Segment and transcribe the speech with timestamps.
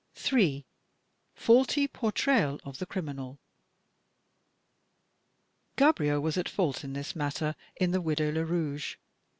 [0.15, 0.65] J.
[1.37, 3.39] Faidty Portrayal of the Criminal
[5.77, 8.95] Gaboriau was at fault in this matter in the "Widow Le rouge."